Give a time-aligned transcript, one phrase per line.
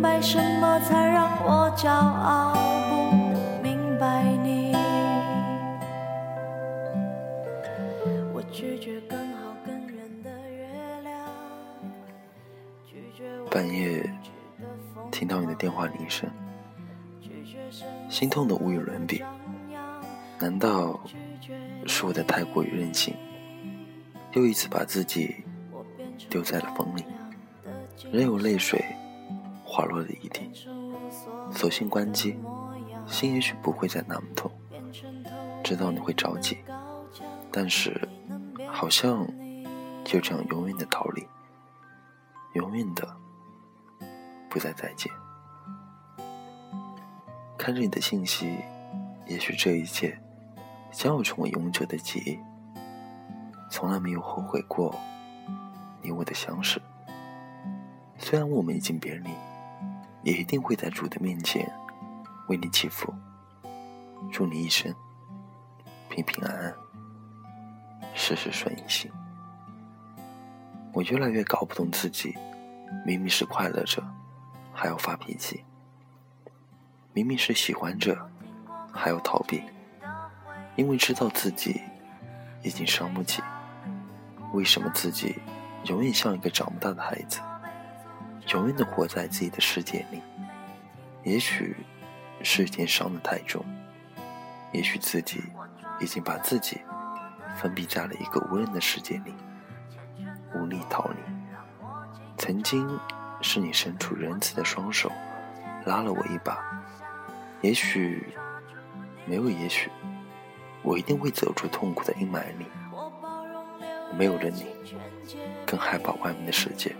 [0.00, 2.54] 明白什么才让我骄傲？
[2.88, 4.72] 不明白你。
[8.32, 10.66] 我拒绝更好更圆的月
[11.02, 11.28] 亮。
[13.50, 14.10] 半夜
[15.12, 16.26] 听到你的电话铃声，
[18.08, 19.22] 心痛的无与伦比。
[20.38, 20.98] 难道
[21.86, 23.14] 是我的太过于任性？
[24.32, 25.44] 又一次把自己
[26.30, 27.04] 丢在了风里，
[28.10, 28.82] 任由泪水
[29.80, 30.50] 滑落的一地。
[31.50, 32.38] 索性关机，
[33.06, 34.52] 心也许不会再那么痛。
[35.64, 36.58] 知道你会着急，
[37.50, 38.06] 但是
[38.68, 39.26] 好像
[40.04, 41.26] 就这样永远的逃离，
[42.52, 43.16] 永远的
[44.50, 45.10] 不再再见。
[47.56, 48.58] 看着你的信息，
[49.26, 50.20] 也许这一切
[50.92, 52.38] 将要成为永久的记忆。
[53.70, 54.94] 从来没有后悔过
[56.02, 56.82] 你我的相识。
[58.18, 59.30] 虽然我们已经别离，
[60.22, 61.70] 也一定会在主的面前
[62.48, 63.12] 为你祈福，
[64.30, 64.94] 祝你一生
[66.08, 66.74] 平平安安，
[68.14, 69.10] 事事顺心。
[70.92, 72.36] 我越来越搞不懂自己，
[73.06, 74.02] 明明是快乐着，
[74.72, 75.64] 还要发脾气；
[77.12, 78.18] 明明是喜欢着，
[78.92, 79.62] 还要逃避，
[80.76, 81.80] 因为知道自己
[82.62, 83.40] 已经伤不起。
[84.52, 85.38] 为什么自己
[85.84, 87.40] 永远像一个长不大的孩子，
[88.52, 90.20] 永远的活在自己的世界里？
[91.22, 91.76] 也许
[92.42, 93.64] 时间伤得太重，
[94.72, 95.42] 也许自己
[96.00, 96.80] 已经把自己
[97.56, 99.34] 封闭在了一个无人的世界里，
[100.54, 101.16] 无力逃离。
[102.38, 102.98] 曾经
[103.40, 105.12] 是你伸出仁慈的双手，
[105.84, 106.58] 拉了我一把。
[107.60, 108.34] 也许
[109.26, 109.90] 没有，也许
[110.82, 112.66] 我一定会走出痛苦的阴霾里。
[114.16, 114.66] 没有了你，
[115.64, 116.96] 更害怕外面的世界，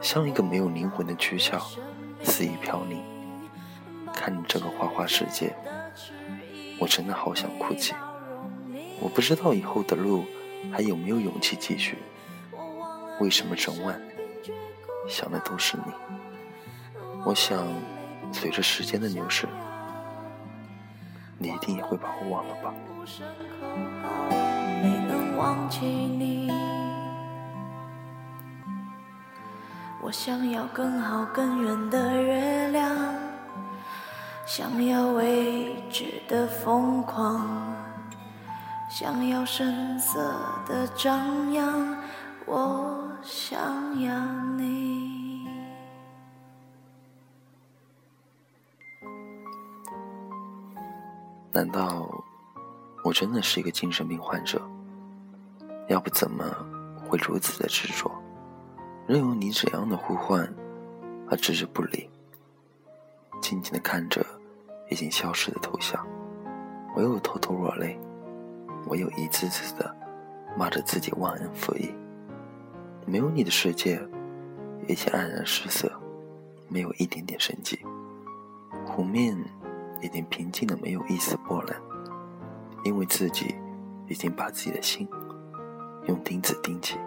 [0.00, 1.60] 像一个没有灵魂的躯壳，
[2.22, 3.02] 肆意飘零。
[4.14, 5.54] 看着这个花花世界，
[6.80, 7.94] 我真的好想哭泣。
[9.00, 10.24] 我不知道以后的路
[10.72, 11.98] 还有没有勇气继续。
[13.20, 14.00] 为什么整晚
[15.08, 15.92] 想的都是你？
[17.24, 17.66] 我想，
[18.32, 19.48] 随着时间的流逝，
[21.36, 22.74] 你一定也会把我忘了吧。
[30.08, 32.96] 我想要更好更圆的月亮，
[34.46, 37.46] 想要未知的疯狂，
[38.88, 40.34] 想要声色
[40.66, 41.94] 的张扬，
[42.46, 43.60] 我想
[44.00, 44.24] 要
[44.56, 45.46] 你。
[51.52, 52.08] 难道？
[53.04, 54.58] 我真的是一个精神病患者，
[55.86, 56.42] 要不怎么
[56.96, 58.10] 会如此的执着，
[59.08, 60.46] 任由你怎样的呼唤，
[61.30, 62.10] 他置之不理，
[63.40, 64.22] 静静的看着
[64.90, 66.06] 已经消失的头像，
[66.94, 67.98] 唯有偷偷落泪，
[68.88, 69.96] 唯有一次次的
[70.58, 71.90] 骂着自己忘恩负义。
[73.06, 73.98] 没有你的世界，
[74.86, 75.90] 已经黯然失色，
[76.68, 77.80] 没有一点点生机，
[78.84, 79.34] 湖面
[80.02, 81.74] 已经平静的没有一丝波澜。
[82.84, 83.54] 因为自己
[84.06, 85.08] 已经把自己的心
[86.08, 86.98] 用钉子钉起，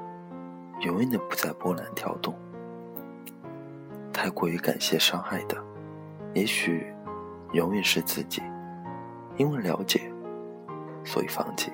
[0.82, 2.34] 永远的不再波澜跳动。
[4.12, 5.58] 太过于感谢伤害的，
[6.34, 6.94] 也许
[7.54, 8.42] 永远是自己。
[9.38, 10.12] 因为了解，
[11.04, 11.72] 所以放弃。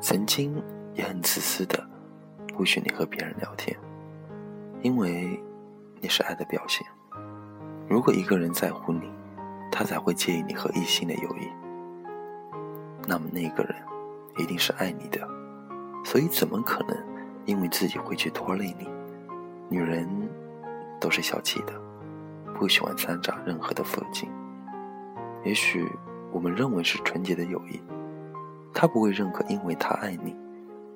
[0.00, 0.62] 曾经
[0.94, 1.84] 也很自私的
[2.54, 3.76] 不许你和别人聊天，
[4.82, 5.38] 因为
[6.00, 6.86] 你是爱的表现。
[7.88, 9.10] 如果一个人在乎你，
[9.72, 11.50] 他才会介意你和异性的友谊。
[13.06, 13.74] 那么那个人
[14.38, 15.28] 一定是爱你的，
[16.04, 16.96] 所以怎么可能
[17.46, 18.86] 因为自己会去拖累你？
[19.68, 20.06] 女人
[21.00, 21.72] 都是小气的，
[22.54, 24.30] 不喜欢掺杂任何的负劲。
[25.44, 25.88] 也许
[26.32, 27.80] 我们认为是纯洁的友谊，
[28.74, 30.36] 他不会认可，因为他爱你，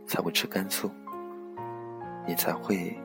[0.07, 0.91] 才会吃甘肃，
[2.27, 2.97] 你才会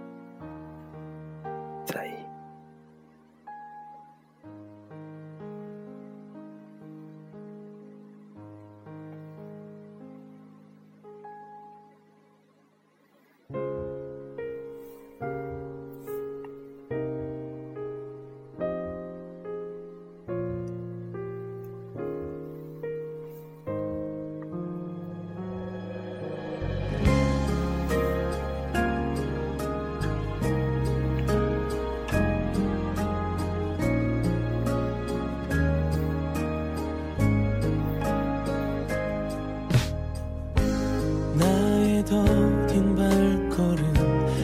[42.06, 43.94] 더딘 발걸음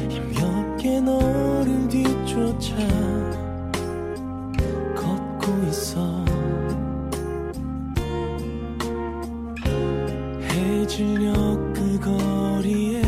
[0.10, 2.76] 힘겹게 너를 뒤쫓아
[4.96, 6.26] 걷고 있어.
[10.44, 11.34] 해질녘
[11.74, 13.02] 그 거리에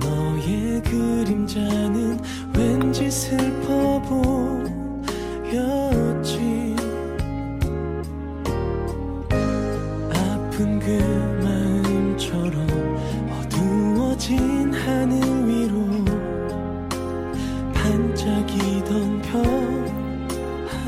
[0.00, 2.20] 너의 그림자는
[2.56, 3.63] 왠지 슬퍼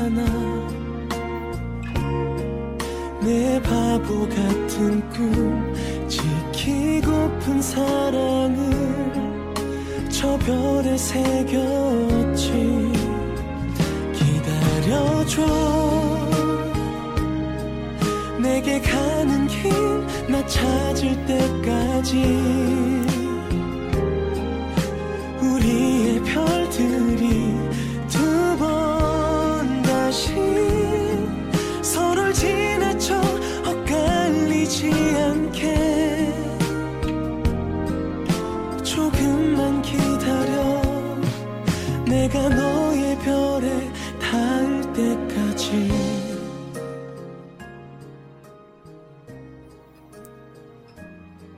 [0.07, 0.23] 하나
[3.21, 5.75] 내 바보 같은 꿈
[6.07, 8.71] 지키고픈 사랑을
[10.09, 12.51] 저 별에 새겼지.
[14.13, 15.45] 기다려줘.
[18.41, 23.06] 내게 가는 길 나 찾을 때까지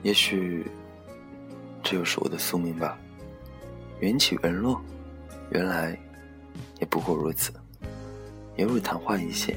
[0.10, 0.66] 也许，
[1.84, 2.98] 这就是我的宿命吧。
[4.00, 4.82] 缘起缘落，
[5.52, 5.96] 原来
[6.80, 7.54] 也不过如此。
[8.56, 9.56] 犹如昙花一现，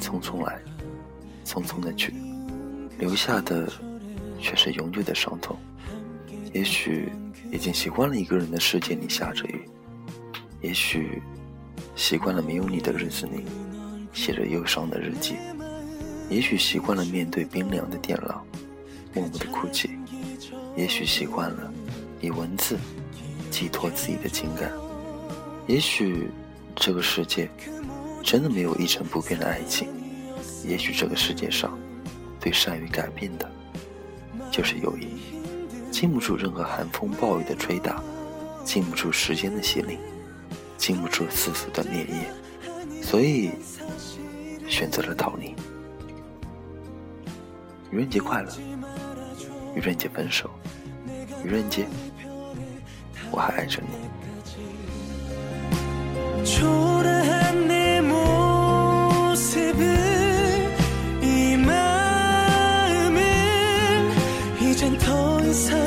[0.00, 0.62] 匆匆来，
[1.44, 2.14] 匆匆的去，
[2.96, 3.68] 留下的
[4.38, 5.56] 却是永久的伤痛。
[6.52, 7.10] 也许
[7.50, 9.68] 已经习惯了一个人的世界里下着雨，
[10.60, 11.20] 也许
[11.96, 13.44] 习惯了没有你的日子里
[14.12, 15.34] 写着忧伤的日记，
[16.30, 18.46] 也许习惯了面对冰凉的电脑。
[19.16, 19.88] 默默的哭泣，
[20.76, 21.72] 也许习惯了
[22.20, 22.76] 以文字
[23.50, 24.70] 寄托自己的情感，
[25.66, 26.28] 也许
[26.74, 27.48] 这个世界
[28.22, 29.88] 真的没有一成不变的爱情，
[30.62, 31.78] 也许这个世界上
[32.38, 33.50] 最善于改变的，
[34.52, 35.06] 就是友谊，
[35.90, 38.04] 经不住任何寒风暴雨的吹打，
[38.66, 39.96] 经不住时间的洗礼，
[40.76, 43.52] 经不住世俗的烈焰，所以
[44.68, 45.54] 选择了逃离。
[47.90, 48.52] 愚人节快乐！
[49.75, 50.49] 愚人节分手，
[51.43, 51.87] 愚人节，
[53.31, 53.87] 我还爱着你。
[56.43, 59.85] 초라한 내 모습을
[61.21, 63.21] 이 마음을
[64.59, 65.79] 이젠 더 이상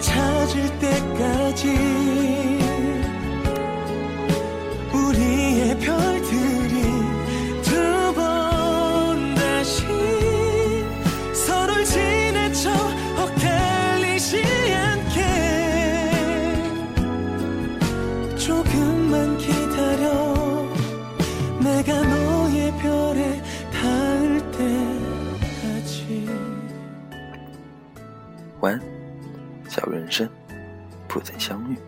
[0.00, 1.68] 찾을 때까지
[4.92, 6.82] 우리의 별들이
[7.62, 9.82] 두 번 다시
[11.32, 12.70] 서로 지나쳐
[13.18, 14.42] 엇갈리지
[14.74, 15.18] 않게
[18.36, 20.34] 조금만 기다려
[21.60, 26.28] 내가 너의 별에 닿을 때까지
[28.60, 28.93] 완
[31.14, 31.78] 不曾相遇。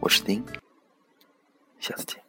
[0.00, 0.44] 我是丁，
[1.78, 2.20] 下次见。